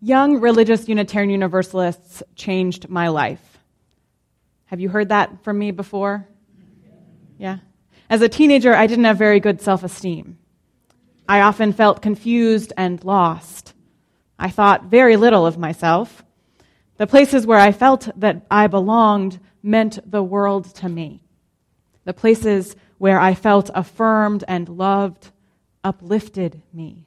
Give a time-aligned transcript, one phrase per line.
[0.00, 3.58] Young religious Unitarian Universalists changed my life.
[4.66, 6.28] Have you heard that from me before?
[7.38, 7.58] Yeah?
[8.10, 10.38] As a teenager, I didn't have very good self esteem.
[11.28, 13.74] I often felt confused and lost.
[14.38, 16.22] I thought very little of myself.
[16.98, 21.22] The places where I felt that I belonged meant the world to me.
[22.04, 25.30] The places where I felt affirmed and loved
[25.82, 27.06] uplifted me.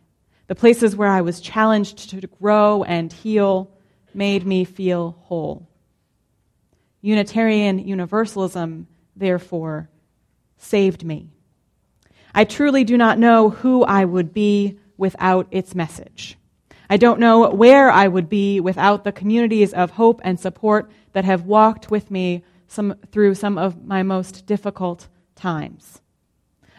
[0.50, 3.70] The places where I was challenged to grow and heal
[4.16, 5.70] made me feel whole.
[7.02, 9.92] Unitarian Universalism, therefore,
[10.58, 11.30] saved me.
[12.34, 16.36] I truly do not know who I would be without its message.
[16.90, 21.26] I don't know where I would be without the communities of hope and support that
[21.26, 26.02] have walked with me some, through some of my most difficult times.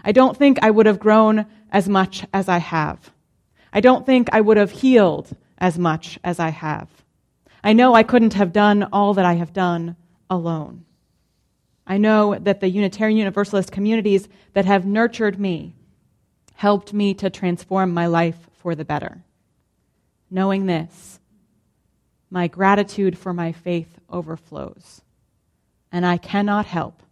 [0.03, 3.13] I don't think I would have grown as much as I have.
[3.73, 6.89] I don't think I would have healed as much as I have.
[7.63, 9.97] I know I couldn't have done all that I have done
[10.29, 10.85] alone.
[11.87, 15.75] I know that the Unitarian Universalist communities that have nurtured me
[16.55, 19.23] helped me to transform my life for the better.
[20.31, 21.19] Knowing this,
[22.31, 25.03] my gratitude for my faith overflows,
[25.91, 27.03] and I cannot help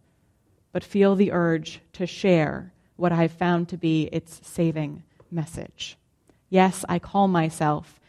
[0.71, 5.97] but feel the urge to share what I've found to be its saving message.
[6.49, 7.99] Yes, I call myself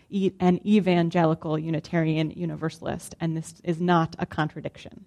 [0.41, 5.05] an evangelical Unitarian Universalist, and this is not a contradiction.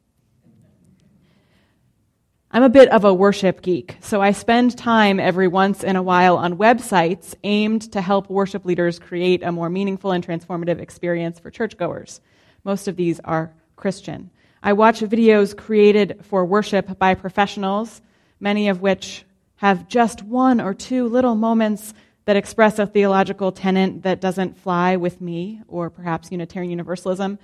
[2.52, 6.04] I'm a bit of a worship geek, so I spend time every once in a
[6.04, 11.40] while on websites aimed to help worship leaders create a more meaningful and transformative experience
[11.40, 12.22] for churchgoers.
[12.64, 14.30] Most of these are Christian.
[14.62, 18.04] I watch videos created for worship by professionals,
[18.40, 21.96] many of which have just one or two little moments
[22.26, 27.38] that express a theological tenet that doesn't fly with me or perhaps Unitarian Universalism,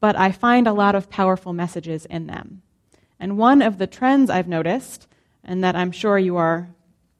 [0.00, 2.62] but I find a lot of powerful messages in them.
[3.18, 5.06] And one of the trends I've noticed,
[5.42, 6.68] and that I'm sure you are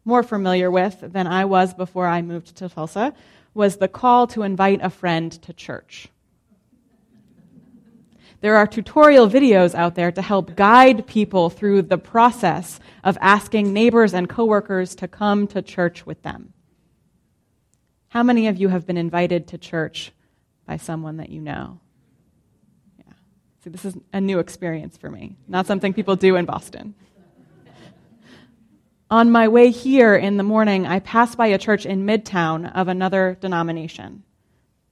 [0.05, 3.15] more familiar with than I was before I moved to Tulsa,
[3.55, 6.09] was the call to invite a friend to church.
[8.43, 13.73] There are tutorial videos out there to help guide people through the process of asking
[13.73, 16.53] neighbors and coworkers to come to church with them.
[18.17, 20.11] How many of you have been invited to church
[20.65, 21.81] by someone that you know?
[22.99, 23.13] Yeah.
[23.63, 26.95] See, this is a new experience for me, not something people do in Boston.
[29.11, 32.89] On my way here in the morning, I passed by a church in Midtown of
[32.89, 34.23] another denomination.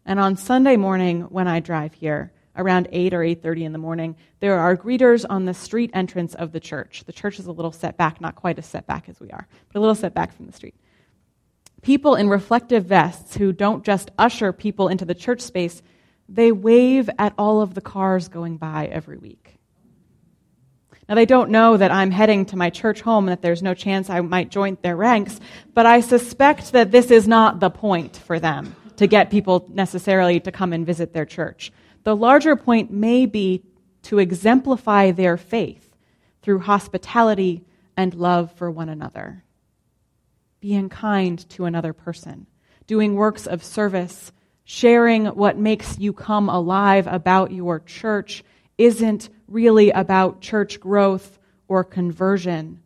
[0.04, 4.16] And on Sunday morning, when I drive here, around 8 or 8.30 in the morning,
[4.40, 7.04] there are greeters on the street entrance of the church.
[7.06, 9.48] The church is a little set back, not quite as set back as we are,
[9.72, 10.74] but a little set back from the street.
[11.84, 15.82] People in reflective vests who don't just usher people into the church space,
[16.30, 19.58] they wave at all of the cars going by every week.
[21.06, 23.74] Now, they don't know that I'm heading to my church home and that there's no
[23.74, 25.38] chance I might join their ranks,
[25.74, 30.40] but I suspect that this is not the point for them to get people necessarily
[30.40, 31.70] to come and visit their church.
[32.04, 33.62] The larger point may be
[34.04, 35.94] to exemplify their faith
[36.40, 39.44] through hospitality and love for one another.
[40.64, 42.46] Being kind to another person,
[42.86, 44.32] doing works of service
[44.64, 48.42] sharing what makes you come alive about your church
[48.78, 51.38] isn't really about church growth
[51.68, 52.80] or conversion.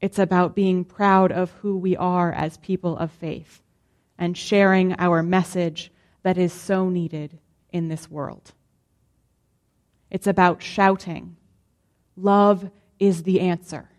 [0.00, 3.60] It's about being proud of who we are as people of faith
[4.16, 5.90] and sharing our message
[6.22, 7.40] that is so needed
[7.72, 8.52] in this world.
[10.12, 11.36] It's about shouting,
[12.14, 12.70] Love
[13.00, 13.90] is the answer,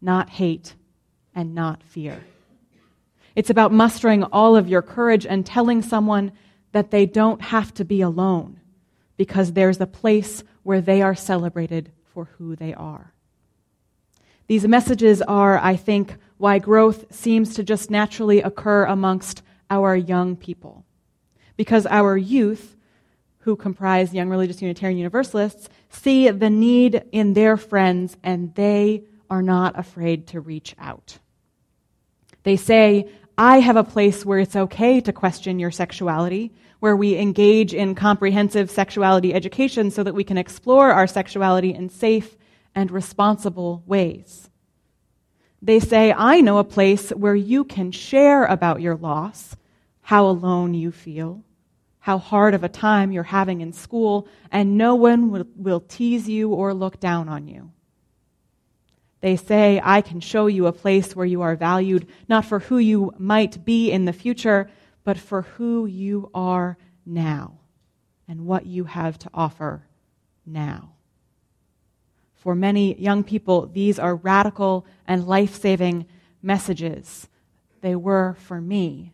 [0.00, 0.76] not hate
[1.34, 2.22] and not fear.
[3.34, 6.32] It's about mustering all of your courage and telling someone
[6.72, 8.60] that they don't have to be alone
[9.16, 13.12] because there's a place where they are celebrated for who they are.
[14.46, 20.36] These messages are, I think, why growth seems to just naturally occur amongst our young
[20.36, 20.84] people.
[21.56, 22.76] Because our youth,
[23.40, 29.42] who comprise young religious Unitarian Universalists, see the need in their friends and they are
[29.42, 31.18] not afraid to reach out.
[32.42, 33.08] They say,
[33.38, 37.94] I have a place where it's okay to question your sexuality, where we engage in
[37.94, 42.36] comprehensive sexuality education so that we can explore our sexuality in safe
[42.74, 44.50] and responsible ways.
[45.62, 49.56] They say, I know a place where you can share about your loss,
[50.00, 51.44] how alone you feel,
[52.00, 56.28] how hard of a time you're having in school, and no one will, will tease
[56.28, 57.70] you or look down on you.
[59.22, 62.76] They say, I can show you a place where you are valued, not for who
[62.76, 64.68] you might be in the future,
[65.04, 66.76] but for who you are
[67.06, 67.58] now.
[68.28, 69.82] and what you have to offer
[70.46, 70.94] now.
[72.34, 76.06] For many young people, these are radical and life saving
[76.40, 77.28] messages.
[77.82, 79.12] They were for me.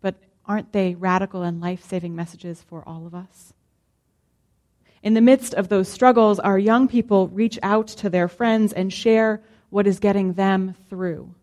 [0.00, 0.14] But
[0.46, 3.52] aren't they radical and life saving messages for all of us?
[5.04, 8.90] In the midst of those struggles, our young people reach out to their friends and
[8.90, 11.34] share what is getting them through.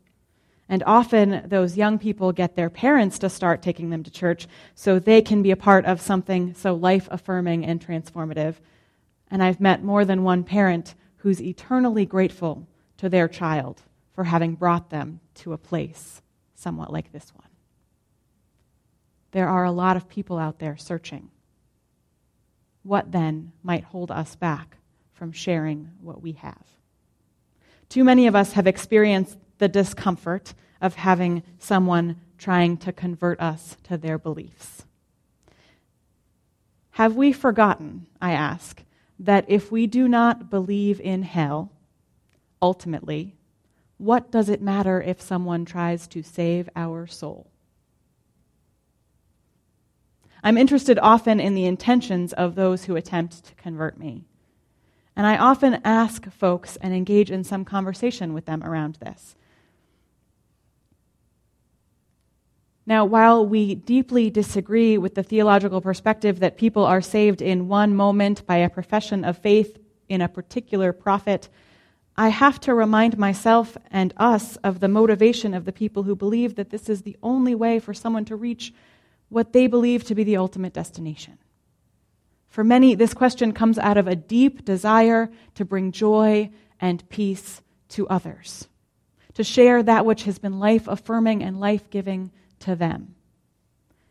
[0.67, 4.97] And often those young people get their parents to start taking them to church so
[4.97, 8.55] they can be a part of something so life affirming and transformative.
[9.29, 12.67] And I've met more than one parent who's eternally grateful
[12.97, 13.83] to their child
[14.15, 16.23] for having brought them to a place
[16.55, 17.49] somewhat like this one.
[19.33, 21.29] There are a lot of people out there searching
[22.83, 24.77] what then might hold us back
[25.13, 26.63] from sharing what we have?
[27.89, 33.77] Too many of us have experienced the discomfort of having someone trying to convert us
[33.83, 34.85] to their beliefs.
[36.91, 38.83] Have we forgotten, I ask,
[39.19, 41.71] that if we do not believe in hell,
[42.61, 43.35] ultimately,
[43.97, 47.50] what does it matter if someone tries to save our soul?
[50.43, 54.25] I'm interested often in the intentions of those who attempt to convert me.
[55.15, 59.35] And I often ask folks and engage in some conversation with them around this.
[62.85, 67.95] Now, while we deeply disagree with the theological perspective that people are saved in one
[67.95, 69.77] moment by a profession of faith
[70.09, 71.47] in a particular prophet,
[72.17, 76.55] I have to remind myself and us of the motivation of the people who believe
[76.55, 78.73] that this is the only way for someone to reach
[79.31, 81.37] what they believe to be the ultimate destination.
[82.49, 86.51] For many, this question comes out of a deep desire to bring joy
[86.81, 88.67] and peace to others,
[89.35, 92.29] to share that which has been life affirming and life giving
[92.59, 93.15] to them.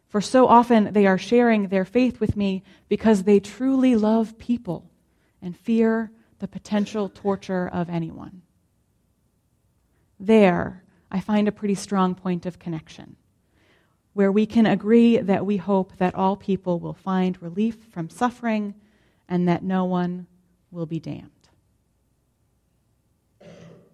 [0.08, 4.90] For so often they are sharing their faith with me because they truly love people
[5.42, 8.40] and fear the potential torture of anyone.
[10.18, 13.16] There, I find a pretty strong point of connection
[14.20, 18.74] where we can agree that we hope that all people will find relief from suffering
[19.30, 20.26] and that no one
[20.70, 21.30] will be damned.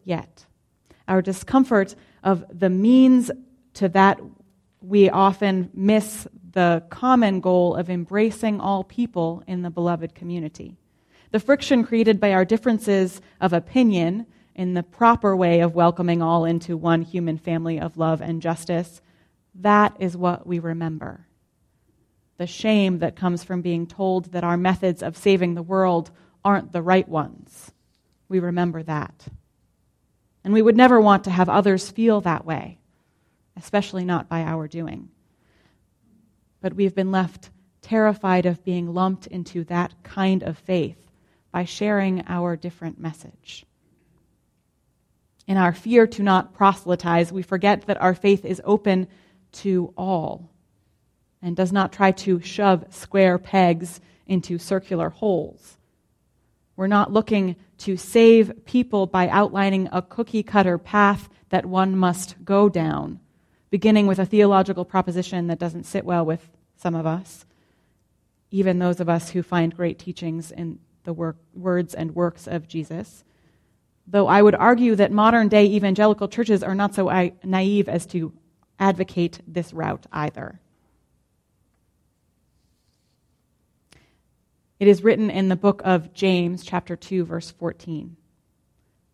[0.03, 0.47] Yet,
[1.07, 1.95] our discomfort
[2.25, 3.31] of the means
[3.75, 4.21] to that,
[4.81, 10.77] we often miss the common goal of embracing all people in the beloved community.
[11.31, 14.27] The friction created by our differences of opinion
[14.57, 19.01] in the proper way of welcoming all into one human family of love and justice
[19.61, 21.27] that is what we remember.
[22.39, 26.11] The shame that comes from being told that our methods of saving the world
[26.45, 27.73] aren't the right ones.
[28.29, 29.27] We remember that.
[30.45, 32.79] And we would never want to have others feel that way,
[33.57, 35.09] especially not by our doing.
[36.61, 37.51] But we've been left
[37.83, 40.99] terrified of being lumped into that kind of faith
[41.53, 43.65] by sharing our different message.
[45.47, 49.07] In our fear to not proselytize, we forget that our faith is open
[49.57, 50.51] to all
[51.43, 55.79] and does not try to shove square pegs into circular holes.
[56.77, 62.45] We're not looking to save people by outlining a cookie cutter path that one must
[62.45, 63.21] go down,
[63.71, 67.47] beginning with a theological proposition that doesn't sit well with some of us,
[68.51, 72.69] even those of us who find great teachings in the work, words and works of
[72.69, 73.25] Jesus.
[74.07, 77.09] Though I would argue that modern day evangelical churches are not so
[77.45, 78.33] naive as to
[78.79, 80.61] advocate this route either.
[84.79, 88.17] It is written in the book of James, chapter 2, verse 14.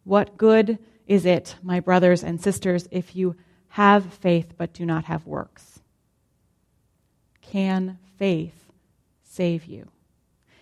[0.05, 3.37] What good is it, my brothers and sisters, if you
[3.69, 5.81] have faith but do not have works?
[7.41, 8.73] Can faith
[9.23, 9.89] save you?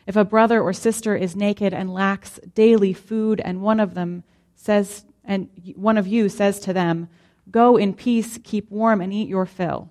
[0.07, 4.25] If a brother or sister is naked and lacks daily food, and one of them
[4.54, 7.09] says, and one of you says to them,
[7.51, 9.91] Go in peace, keep warm, and eat your fill.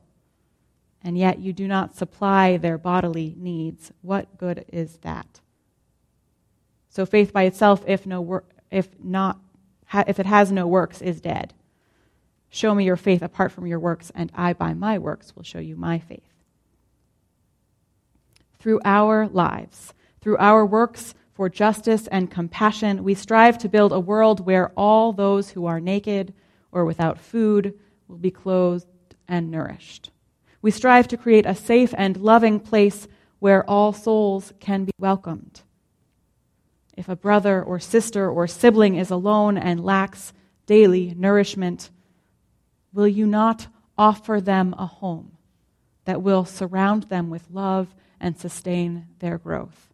[1.02, 3.94] And yet you do not supply their bodily needs.
[4.02, 5.40] What good is that?
[6.90, 9.40] So faith by itself, if, no wor- if, not,
[10.08, 11.54] if it has no works, is dead.
[12.50, 15.60] Show me your faith apart from your works, and I by my works will show
[15.60, 16.24] you my faith.
[18.58, 24.00] Through our lives, through our works for justice and compassion, we strive to build a
[24.00, 26.34] world where all those who are naked,
[26.72, 27.74] or without food
[28.08, 28.88] will be clothed
[29.28, 30.12] and nourished.
[30.62, 33.08] We strive to create a safe and loving place
[33.40, 35.62] where all souls can be welcomed.
[36.98, 40.34] If a brother or sister or sibling is alone and lacks
[40.66, 41.90] daily nourishment,
[42.92, 45.38] will you not offer them a home
[46.06, 49.94] that will surround them with love and sustain their growth.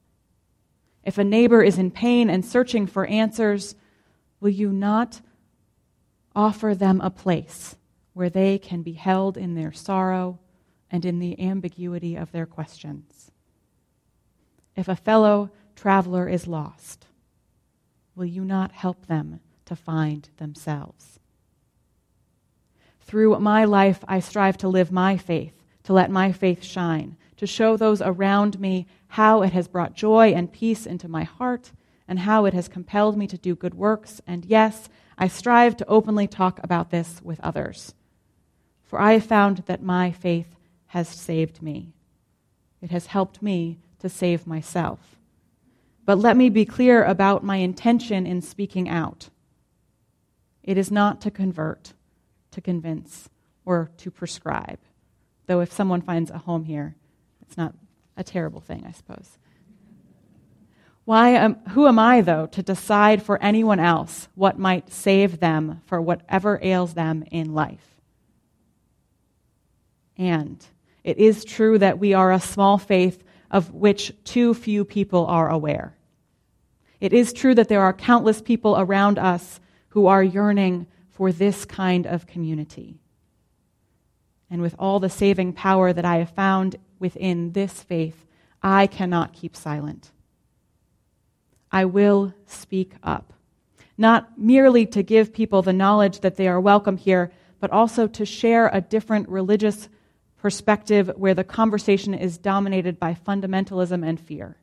[1.04, 3.76] If a neighbor is in pain and searching for answers,
[4.40, 5.22] will you not
[6.36, 7.76] offer them a place
[8.14, 10.40] where they can be held in their sorrow
[10.92, 13.32] and in the ambiguity of their questions?
[14.76, 17.08] If a fellow traveler is lost,
[18.16, 21.20] will you not help them to find themselves?
[23.02, 27.46] Through my life, I strive to live my faith, to let my faith shine, to
[27.46, 31.72] show those around me how it has brought joy and peace into my heart,
[32.08, 34.22] and how it has compelled me to do good works.
[34.28, 37.94] And yes, I strive to openly talk about this with others.
[38.84, 40.56] For I have found that my faith
[40.88, 41.94] has saved me.
[42.82, 45.00] It has helped me to save myself.
[46.06, 49.30] But let me be clear about my intention in speaking out.
[50.64, 51.94] It is not to convert,
[52.52, 53.30] to convince,
[53.66, 54.80] or to prescribe.
[55.48, 56.96] Though if someone finds a home here,
[57.42, 57.74] it's not
[58.16, 59.38] a terrible thing, I suppose.
[61.06, 65.82] Why am, who am I, though, to decide for anyone else what might save them
[65.86, 67.96] for whatever ails them in life?
[70.18, 70.66] And
[71.04, 75.50] it is true that we are a small faith of which too few people are
[75.50, 75.96] aware.
[77.00, 79.60] It is true that there are countless people around us
[79.90, 83.00] who are yearning for this kind of community.
[84.50, 88.26] And with all the saving power that I have found within this faith,
[88.64, 90.12] I cannot keep silent.
[91.76, 93.34] I will speak up,
[93.98, 98.26] not merely to give people the knowledge that they are welcome here, but also to
[98.26, 99.90] share a different religious
[100.38, 104.56] perspective where the conversation is dominated by fundamentalism and fear.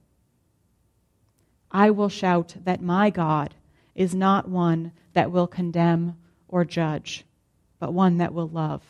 [1.71, 3.57] I will shout that my God
[3.95, 6.17] is not one that will condemn
[6.49, 7.27] or judge,
[7.79, 8.83] but one that will love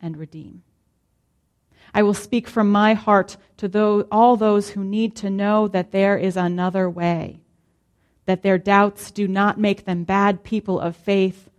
[0.00, 0.62] and redeem.
[1.92, 5.92] I will speak from my heart to those, all those who need to know that
[5.92, 7.41] there is another way,
[8.26, 11.50] that their doubts do not make them bad people of faith,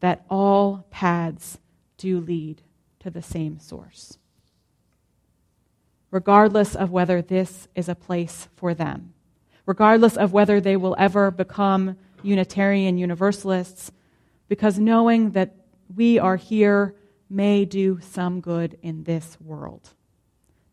[0.00, 1.58] that all paths
[1.96, 2.62] do lead
[3.00, 4.18] to the same source,
[6.10, 9.12] regardless of whether this is a place for them,
[9.64, 13.92] regardless of whether they will ever become Unitarian Universalists,
[14.48, 15.54] because knowing that
[15.94, 16.94] we are here
[17.28, 19.90] may do some good in this world,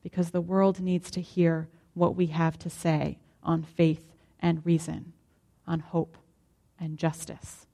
[0.01, 4.12] because the world needs to hear what we have to say on faith
[4.43, 5.13] and reason,
[5.65, 6.17] on hope
[6.79, 7.65] and justice.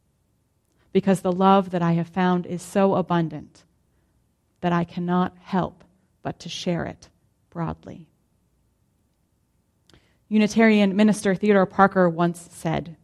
[0.93, 3.65] Because the love that I have found is so abundant
[4.61, 5.83] that I cannot help
[6.21, 7.09] but to share it
[7.49, 8.07] broadly.
[10.27, 12.95] Unitarian minister Theodore Parker once said,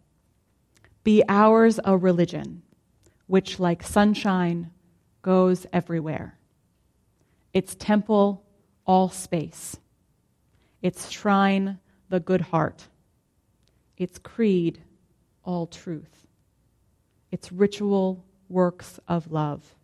[1.03, 2.61] Be ours a religion
[3.27, 4.69] which, like sunshine,
[5.23, 6.37] goes everywhere.
[7.51, 8.43] Its temple,
[8.85, 9.77] all space.
[10.83, 11.79] Its shrine,
[12.09, 12.87] the good heart.
[13.97, 14.81] Its creed,
[15.43, 16.27] all truth.
[17.31, 19.75] Its ritual, works of love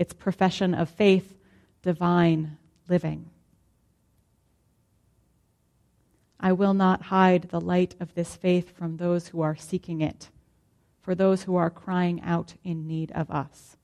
[0.00, 1.36] its profession of faith,
[1.82, 2.56] divine
[2.88, 3.28] living.
[6.40, 10.30] I will not hide the light of this faith from those who are seeking it,
[11.02, 13.76] for those who are crying out in need of us.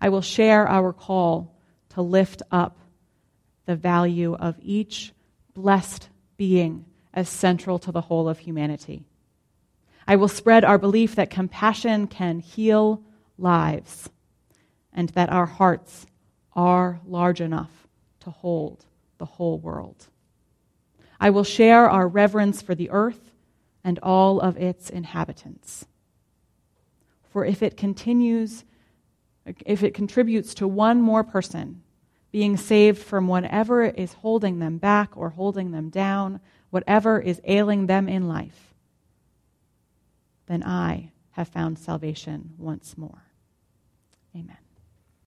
[0.00, 1.54] I will share our call
[1.90, 2.76] to lift up
[3.64, 5.12] the value of each
[5.54, 6.84] blessed being
[7.14, 9.06] as central to the whole of humanity.
[10.06, 13.02] I will spread our belief that compassion can heal
[13.38, 14.10] lives
[14.92, 16.06] and that our hearts
[16.52, 17.88] are large enough
[18.20, 18.84] to hold
[19.18, 20.08] the whole world.
[21.18, 23.30] I will share our reverence for the earth
[23.82, 25.86] and all of its inhabitants.
[27.30, 28.64] For if it continues,
[29.64, 31.82] if it contributes to one more person
[32.30, 36.40] being saved from whatever is holding them back or holding them down,
[36.74, 38.74] whatever is ailing them in life,
[40.46, 43.22] then I have found salvation once more.
[44.34, 44.63] Amen.